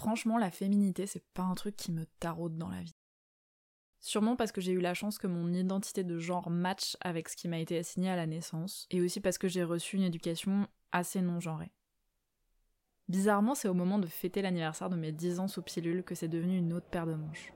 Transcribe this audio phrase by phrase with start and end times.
[0.00, 2.96] franchement, la féminité, c'est pas un truc qui me taraude dans la vie.
[4.00, 7.36] Sûrement parce que j'ai eu la chance que mon identité de genre match avec ce
[7.36, 10.66] qui m'a été assigné à la naissance, et aussi parce que j'ai reçu une éducation
[10.90, 11.70] assez non genrée.
[13.08, 16.28] Bizarrement, c'est au moment de fêter l'anniversaire de mes 10 ans sous pilule que c'est
[16.28, 17.52] devenu une autre paire de manches.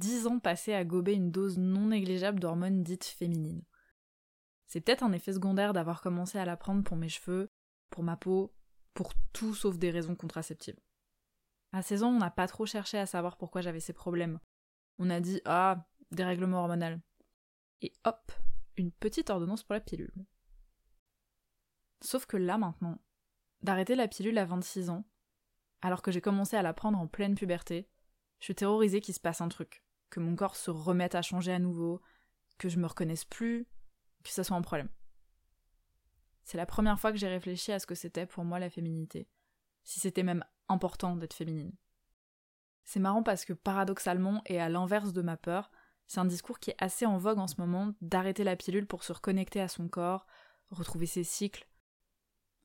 [0.00, 3.62] Dix ans passés à gober une dose non négligeable d'hormones dites féminines.
[4.66, 7.50] C'est peut-être un effet secondaire d'avoir commencé à la prendre pour mes cheveux,
[7.90, 8.50] pour ma peau,
[8.94, 10.80] pour tout sauf des raisons contraceptives.
[11.72, 14.40] À 16 ans, on n'a pas trop cherché à savoir pourquoi j'avais ces problèmes.
[14.98, 17.02] On a dit Ah, dérèglement hormonal.
[17.82, 18.32] Et hop,
[18.78, 20.14] une petite ordonnance pour la pilule.
[22.00, 23.02] Sauf que là maintenant,
[23.60, 25.04] d'arrêter la pilule à 26 ans,
[25.82, 27.86] alors que j'ai commencé à la prendre en pleine puberté,
[28.38, 31.52] je suis terrorisée qu'il se passe un truc, que mon corps se remette à changer
[31.52, 32.00] à nouveau,
[32.58, 33.66] que je me reconnaisse plus,
[34.22, 34.90] que ça soit un problème.
[36.44, 39.28] C'est la première fois que j'ai réfléchi à ce que c'était pour moi la féminité,
[39.84, 41.72] si c'était même important d'être féminine.
[42.84, 45.70] C'est marrant parce que paradoxalement, et à l'inverse de ma peur,
[46.08, 49.04] c'est un discours qui est assez en vogue en ce moment d'arrêter la pilule pour
[49.04, 50.26] se reconnecter à son corps,
[50.70, 51.68] retrouver ses cycles.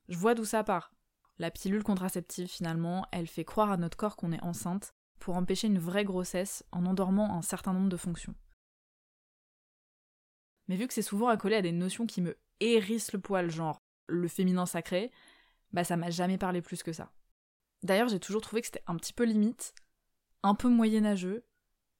[0.08, 0.92] Je vois d'où ça part.
[1.38, 5.66] La pilule contraceptive, finalement, elle fait croire à notre corps qu'on est enceinte, pour empêcher
[5.66, 8.34] une vraie grossesse en endormant un certain nombre de fonctions.
[10.68, 13.80] Mais vu que c'est souvent accolé à des notions qui me hérissent le poil, genre
[14.08, 15.10] le féminin sacré,
[15.72, 17.12] bah ça m'a jamais parlé plus que ça.
[17.82, 19.74] D'ailleurs, j'ai toujours trouvé que c'était un petit peu limite,
[20.42, 21.44] un peu moyenâgeux,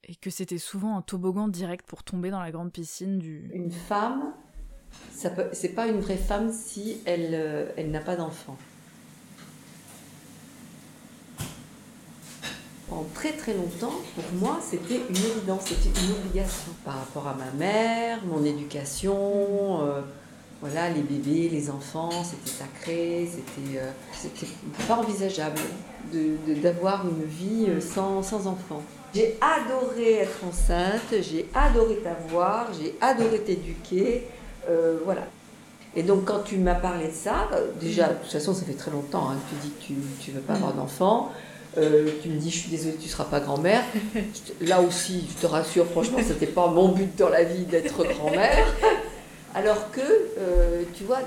[0.05, 3.50] et que c'était souvent un toboggan direct pour tomber dans la grande piscine du.
[3.53, 4.34] Une femme,
[5.10, 8.56] c'est pas une vraie femme si elle, euh, elle n'a pas d'enfant.
[13.15, 17.50] Très très longtemps, pour moi, c'était une évidence, c'était une obligation par rapport à ma
[17.59, 19.83] mère, mon éducation.
[19.83, 20.00] Euh,
[20.61, 23.91] voilà, les bébés, les enfants, c'était sacré, c'était euh,
[24.89, 25.61] pas envisageable
[26.62, 28.83] d'avoir de, une vie euh, sans, sans enfants.
[29.15, 34.27] J'ai adoré être enceinte, j'ai adoré t'avoir, j'ai adoré t'éduquer,
[35.05, 35.23] voilà.
[35.94, 37.49] Et donc quand tu m'as parlé de ça,
[37.81, 40.37] déjà, de toute façon, ça fait très longtemps hein, que tu dis que tu ne
[40.37, 41.33] veux pas avoir d'enfants.
[41.76, 43.82] Euh, tu me dis, je suis désolée, tu ne seras pas grand-mère.
[44.60, 48.04] Là aussi, je te rassure, franchement, ce n'était pas mon but dans la vie d'être
[48.04, 48.66] grand-mère.
[49.54, 51.20] Alors que, euh, tu vois,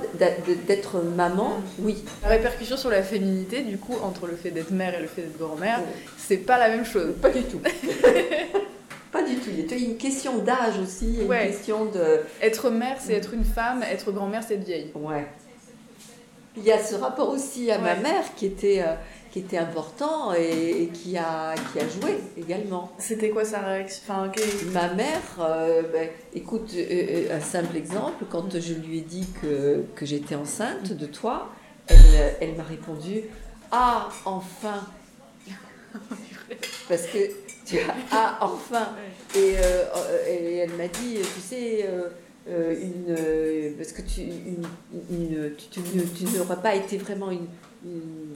[0.68, 2.04] d'être maman, oui.
[2.22, 5.24] La répercussion sur la féminité, du coup, entre le fait d'être mère et le fait
[5.24, 5.82] d'être grand-mère,
[6.18, 7.16] c'est pas la même chose.
[7.20, 7.60] Pas du tout.
[9.12, 9.50] pas du tout.
[9.52, 12.20] Il y a une question d'âge aussi, une question de.
[12.42, 14.92] Être mère, c'est être une femme, être grand-mère, c'est être vieille.
[14.94, 15.26] Ouais.
[16.56, 18.84] Il y a ce rapport aussi à ma mère qui était.
[18.86, 18.94] Euh,
[19.32, 22.92] qui était important et, qui, a, qui a joué également.
[22.98, 24.02] C'était quoi sa réaction?
[24.08, 24.32] Enfin,
[24.72, 29.28] Ma mère, euh, ben, écoute, euh, euh, un simple exemple, quand je lui ai dit
[29.42, 31.50] que, que j'étais enceinte de toi,
[31.88, 31.98] elle,
[32.42, 33.22] elle m'a répondu
[33.72, 34.84] Ah, enfin
[36.88, 37.20] Parce que
[37.66, 38.90] tu as Ah, enfin
[39.36, 39.56] et,
[40.28, 41.86] et, elle m'a dit Tu sais.
[42.48, 43.16] une,
[43.78, 44.66] parce que tu, une,
[45.12, 47.48] une, tu, tu n'auras pas été vraiment une,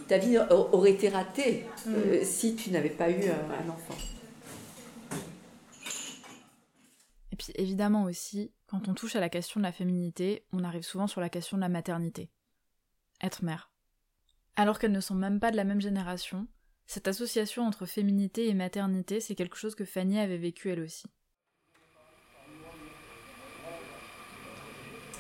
[0.08, 2.26] ta vie aurait été ratée euh, mm.
[2.26, 3.96] si tu n'avais pas eu un, enfant.
[7.32, 10.84] Et puis évidemment aussi, quand on touche à la question de la féminité, on arrive
[10.84, 12.30] souvent sur la question de la maternité.
[13.22, 13.72] Être mère.
[14.56, 16.48] Alors qu'elles ne sont même pas de la même génération,
[16.86, 21.08] cette association entre féminité et maternité, c'est quelque chose que Fanny avait vécu elle aussi.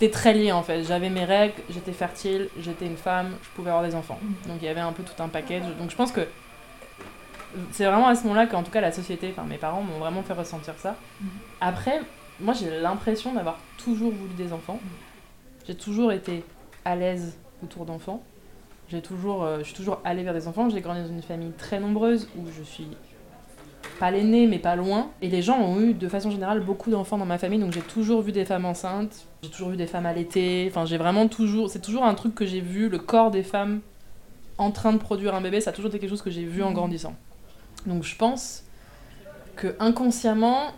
[0.04, 0.84] C'était très lié en fait.
[0.84, 4.20] J'avais mes règles, j'étais fertile, j'étais une femme, je pouvais avoir des enfants.
[4.22, 4.52] Mhm.
[4.52, 5.64] Donc il y avait un peu tout un package.
[5.80, 6.28] Donc je pense que
[7.72, 10.22] c'est vraiment à ce moment-là qu'en tout cas la société, enfin mes parents m'ont vraiment
[10.22, 10.98] fait ressentir ça.
[11.22, 11.30] Mhm.
[11.62, 12.02] Après,
[12.42, 14.80] moi j'ai l'impression d'avoir toujours voulu des enfants.
[14.84, 14.90] Mhm.
[15.68, 16.44] J'ai toujours été
[16.84, 18.22] à l'aise autour d'enfants.
[18.90, 20.70] J'ai toujours, euh, je suis toujours allée vers des enfants.
[20.70, 22.90] J'ai grandi dans une famille très nombreuse où je suis
[24.04, 25.12] pas l'aîné, mais pas loin.
[25.22, 27.80] Et les gens ont eu de façon générale beaucoup d'enfants dans ma famille, donc j'ai
[27.80, 30.68] toujours vu des femmes enceintes, j'ai toujours vu des femmes allaitées.
[30.70, 31.70] Enfin, j'ai vraiment toujours.
[31.70, 33.80] C'est toujours un truc que j'ai vu, le corps des femmes
[34.58, 36.64] en train de produire un bébé, ça a toujours été quelque chose que j'ai vu
[36.64, 37.16] en grandissant.
[37.86, 38.66] Donc je pense
[39.56, 40.74] que inconsciemment,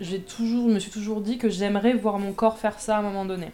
[0.00, 3.00] j'ai toujours, je me suis toujours dit que j'aimerais voir mon corps faire ça à
[3.00, 3.50] un moment donné.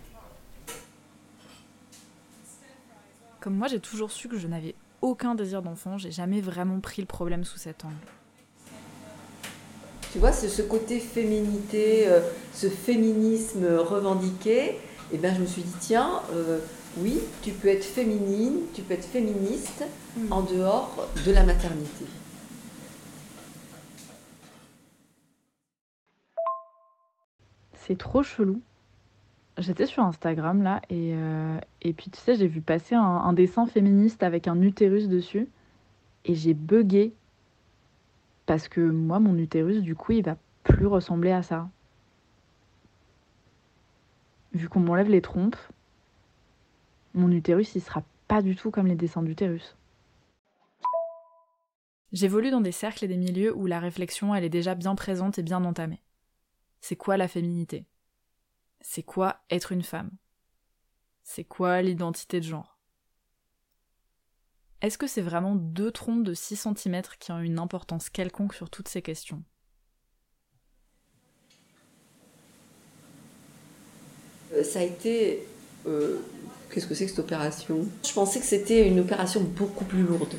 [3.40, 7.00] Comme moi, j'ai toujours su que je n'avais aucun désir d'enfant, j'ai jamais vraiment pris
[7.00, 7.96] le problème sous cet angle.
[10.12, 12.20] Tu vois, c'est ce côté féminité, euh,
[12.52, 14.72] ce féminisme revendiqué.
[15.10, 16.58] Et eh ben, je me suis dit, tiens, euh,
[16.98, 19.84] oui, tu peux être féminine, tu peux être féministe
[20.16, 20.32] Mm.
[20.32, 22.04] en dehors de la maternité.
[27.74, 28.60] C'est trop chelou.
[29.58, 33.32] J'étais sur Instagram là et, euh, et puis tu sais j'ai vu passer un, un
[33.34, 35.46] dessin féministe avec un utérus dessus
[36.24, 37.12] et j'ai bugué
[38.46, 41.68] parce que moi mon utérus du coup il va plus ressembler à ça.
[44.52, 45.56] Vu qu'on m'enlève les trompes,
[47.14, 49.76] mon utérus il sera pas du tout comme les dessins d'utérus.
[52.12, 55.38] J'évolue dans des cercles et des milieux où la réflexion elle est déjà bien présente
[55.38, 56.02] et bien entamée.
[56.80, 57.86] C'est quoi la féminité?
[58.80, 60.10] C'est quoi être une femme?
[61.22, 62.71] C'est quoi l'identité de genre?
[64.82, 68.68] Est-ce que c'est vraiment deux trompes de 6 cm qui ont une importance quelconque sur
[68.68, 69.42] toutes ces questions?
[74.54, 75.46] Euh, Ça a été.
[75.86, 76.18] euh,
[76.70, 77.86] Qu'est-ce que c'est que cette opération?
[78.06, 80.34] Je pensais que c'était une opération beaucoup plus lourde.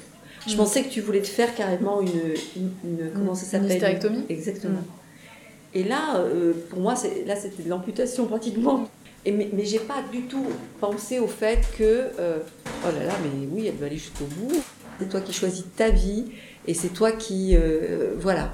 [0.48, 0.58] Je Mm.
[0.58, 2.10] pensais que tu voulais te faire carrément une.
[2.56, 3.72] une- une- comment ça Une s'appelle?
[3.78, 4.26] hystérectomie?
[4.30, 4.80] Exactement.
[4.80, 5.76] Mm.
[5.76, 8.90] Et là, euh, pour moi, c'est- là, c'était de l'amputation pratiquement.
[9.26, 10.46] Et mais mais j'ai pas du tout
[10.82, 12.10] pensé au fait que.
[12.20, 12.40] euh,
[12.86, 14.64] oh là là, mais oui, elle doit aller jusqu'au bout.
[15.00, 16.32] C'est toi qui choisis ta vie
[16.68, 17.56] et c'est toi qui.
[17.56, 18.54] euh, voilà.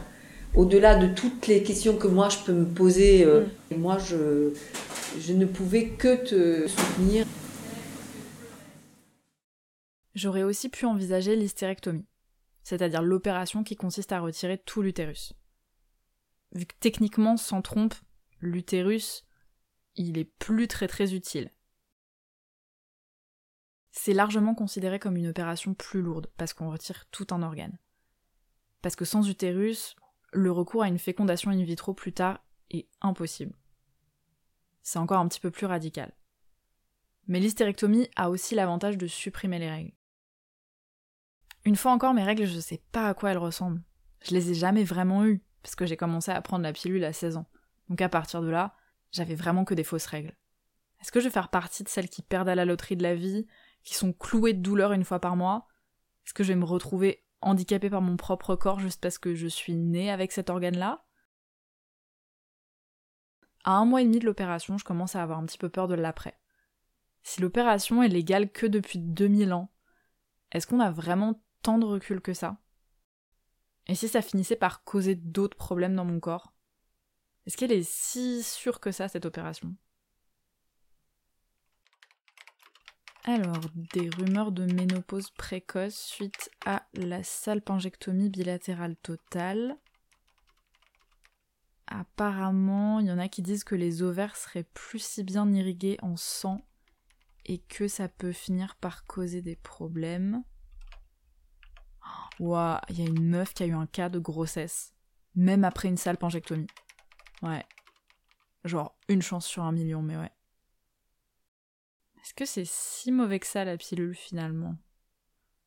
[0.55, 3.77] Au-delà de toutes les questions que moi je peux me poser, euh, Mm.
[3.77, 4.51] moi je,
[5.19, 7.25] je ne pouvais que te soutenir.
[10.15, 12.07] J'aurais aussi pu envisager l'hystérectomie,
[12.63, 15.33] c'est-à-dire l'opération qui consiste à retirer tout l'utérus.
[16.55, 17.93] Vu que techniquement, sans trompe,
[18.39, 19.23] l'utérus,
[19.95, 21.51] il est plus très très utile.
[24.01, 27.77] C'est largement considéré comme une opération plus lourde, parce qu'on retire tout un organe.
[28.81, 29.97] Parce que sans utérus,
[30.31, 33.57] le recours à une fécondation in vitro plus tard est impossible.
[34.83, 36.13] C'est encore un petit peu plus radical.
[37.27, 39.93] Mais l'hystérectomie a aussi l'avantage de supprimer les règles.
[41.65, 43.83] Une fois encore, mes règles, je sais pas à quoi elles ressemblent.
[44.21, 47.11] Je les ai jamais vraiment eues, parce que j'ai commencé à prendre la pilule à
[47.11, 47.49] 16 ans.
[47.89, 48.77] Donc à partir de là,
[49.11, 50.37] j'avais vraiment que des fausses règles.
[51.01, 53.15] Est-ce que je vais faire partie de celles qui perdent à la loterie de la
[53.15, 53.45] vie,
[53.83, 55.67] qui sont clouées de douleur une fois par mois
[56.25, 59.47] Est-ce que je vais me retrouver handicapée par mon propre corps juste parce que je
[59.47, 61.05] suis née avec cet organe-là?
[63.63, 65.87] À un mois et demi de l'opération, je commence à avoir un petit peu peur
[65.87, 66.39] de l'après.
[67.23, 69.71] Si l'opération est légale que depuis 2000 ans,
[70.51, 72.57] est-ce qu'on a vraiment tant de recul que ça?
[73.87, 76.53] Et si ça finissait par causer d'autres problèmes dans mon corps?
[77.45, 79.75] Est-ce qu'elle est si sûre que ça, cette opération?
[83.31, 83.61] Alors,
[83.93, 89.77] des rumeurs de ménopause précoce suite à la salpingectomie bilatérale totale.
[91.85, 95.99] Apparemment, il y en a qui disent que les ovaires seraient plus si bien irrigués
[96.01, 96.65] en sang
[97.45, 100.43] et que ça peut finir par causer des problèmes.
[102.39, 104.95] Ouah, il y a une meuf qui a eu un cas de grossesse,
[105.35, 106.65] même après une salpingectomie.
[107.43, 107.63] Ouais.
[108.63, 110.31] Genre une chance sur un million, mais ouais.
[112.29, 114.75] Est-ce que c'est si mauvais que ça la pilule finalement?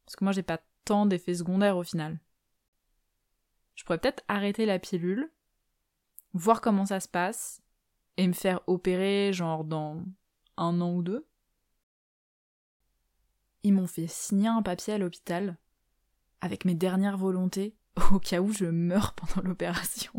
[0.05, 2.21] Parce que moi j'ai pas tant d'effets secondaires au final.
[3.75, 5.33] Je pourrais peut-être arrêter la pilule,
[6.35, 7.63] voir comment ça se passe,
[8.17, 10.05] et me faire opérer genre dans
[10.57, 11.27] un an ou deux.
[13.65, 15.59] Ils m'ont fait signer un papier à l'hôpital
[16.43, 17.77] avec mes dernières volontés
[18.13, 20.13] au cas où je meurs pendant l'opération.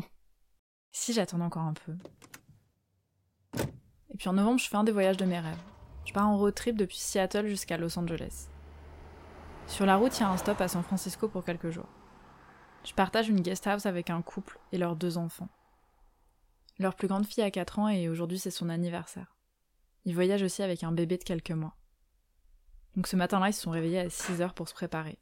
[0.91, 1.95] Si j'attendais encore un peu.
[4.09, 5.72] Et puis en novembre, je fais un des voyages de mes rêves.
[6.05, 8.47] Je pars en road trip depuis Seattle jusqu'à Los Angeles.
[9.67, 11.89] Sur la route, il y a un stop à San Francisco pour quelques jours.
[12.83, 15.47] Je partage une guest house avec un couple et leurs deux enfants.
[16.79, 19.35] Leur plus grande fille a 4 ans et aujourd'hui c'est son anniversaire.
[20.05, 21.75] Ils voyagent aussi avec un bébé de quelques mois.
[22.95, 25.17] Donc ce matin-là, ils se sont réveillés à 6 heures pour se préparer.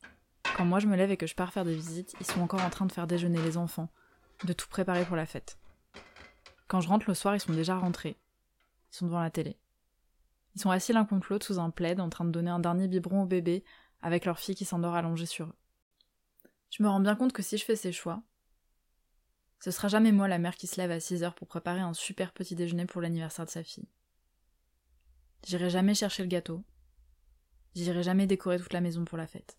[0.57, 2.61] Quand moi je me lève et que je pars faire des visites, ils sont encore
[2.61, 3.89] en train de faire déjeuner les enfants,
[4.43, 5.57] de tout préparer pour la fête.
[6.67, 8.17] Quand je rentre le soir, ils sont déjà rentrés.
[8.91, 9.57] Ils sont devant la télé.
[10.55, 12.88] Ils sont assis l'un contre l'autre sous un plaid en train de donner un dernier
[12.88, 13.63] biberon au bébé
[14.01, 15.55] avec leur fille qui s'endort allongée sur eux.
[16.70, 18.24] Je me rends bien compte que si je fais ces choix,
[19.60, 21.93] ce sera jamais moi la mère qui se lève à 6 heures pour préparer un
[21.93, 23.88] super petit déjeuner pour l'anniversaire de sa fille.
[25.46, 26.63] J'irai jamais chercher le gâteau.
[27.75, 29.58] J'irai jamais décorer toute la maison pour la fête.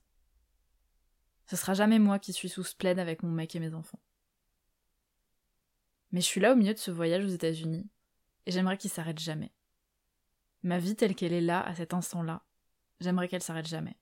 [1.47, 4.01] Ce sera jamais moi qui suis sous ce plaid avec mon mec et mes enfants.
[6.11, 7.89] Mais je suis là au milieu de ce voyage aux États-Unis,
[8.47, 9.53] et j'aimerais qu'il s'arrête jamais.
[10.62, 12.45] Ma vie telle qu'elle est là, à cet instant-là,
[13.00, 13.97] j'aimerais qu'elle s'arrête jamais.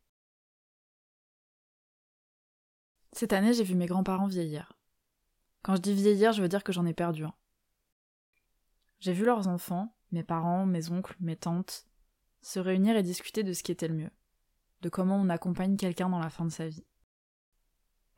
[3.12, 4.78] Cette année, j'ai vu mes grands-parents vieillir.
[5.62, 7.34] Quand je dis vieillir, je veux dire que j'en ai perdu un.
[9.00, 11.86] J'ai vu leurs enfants, mes parents, mes oncles, mes tantes,
[12.42, 14.10] se réunir et discuter de ce qui était le mieux,
[14.82, 16.84] de comment on accompagne quelqu'un dans la fin de sa vie.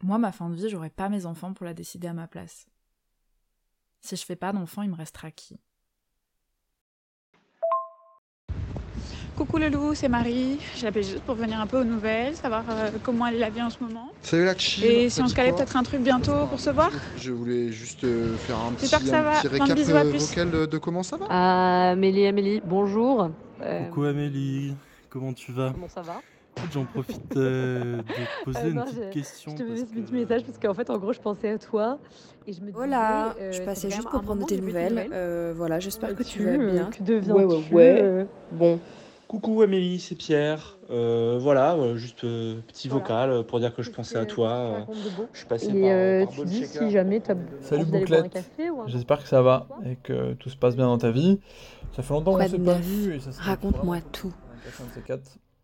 [0.02, 2.66] Moi, ma fin de vie, j'aurais pas mes enfants pour la décider à ma place.
[4.00, 5.60] Si je fais pas d'enfants, il me restera qui?
[9.36, 10.58] Coucou le loup, c'est Marie.
[10.76, 13.50] Je l'appelle juste pour venir un peu aux nouvelles, savoir euh, comment elle est la
[13.50, 14.08] vie en ce moment.
[14.22, 14.84] Salut la chill.
[14.84, 18.04] Et si on se calait peut-être un truc bientôt pour se voir Je voulais juste
[18.04, 19.30] euh, faire un petit, J'espère que ça un va.
[19.38, 21.90] petit récap bisous, euh, vocal de, de comment ça va?
[21.90, 23.30] Amélie, Amélie, bonjour.
[23.62, 24.74] Euh, Coucou Amélie,
[25.08, 25.70] comment tu vas?
[25.72, 26.20] Comment ça va?
[26.70, 28.08] J'en profite euh, de te
[28.44, 29.52] poser Euh, une non, petite question.
[29.52, 31.48] Je te parce fais ce petit que- message parce qu'en fait, en gros, je pensais
[31.50, 31.98] à toi
[32.46, 32.72] et je me disais.
[32.76, 35.08] Voilà, euh, je passais juste pour prendre tes nouvelles.
[35.12, 36.90] Euh, voilà, j'espère que tu vas bien.
[36.90, 37.32] Que deviens-tu
[37.74, 38.26] Ouais, ouais, ouais.
[38.52, 38.78] Bon,
[39.32, 40.76] Coucou Amélie, c'est Pierre.
[40.90, 43.02] Euh, voilà, euh, juste euh, petit Voilà.
[43.02, 44.86] vocal euh, pour dire que je pensais à toi.
[45.32, 48.44] je suis passé Et par, euh, par tu Bon dis si jamais t'as Salut Bouclette.
[48.88, 51.40] J'espère que ça va et que tout se passe bien dans ta vie.
[51.96, 54.34] Ça fait longtemps qu'on s'est pas vu et ça serait Raconte-moi tout.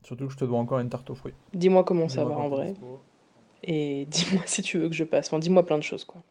[0.02, 1.34] Surtout que je te dois encore une tarte aux fruits.
[1.52, 2.72] Dis-moi comment ça va en vrai.
[3.64, 5.26] Et dis-moi si tu veux que je passe.
[5.26, 6.22] Enfin, dis-moi plein de choses, quoi.